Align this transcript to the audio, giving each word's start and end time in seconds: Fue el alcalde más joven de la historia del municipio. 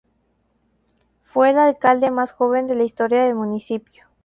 Fue 1.21 1.51
el 1.51 1.59
alcalde 1.59 2.09
más 2.09 2.31
joven 2.31 2.65
de 2.65 2.73
la 2.73 2.85
historia 2.85 3.21
del 3.21 3.35
municipio. 3.35 4.07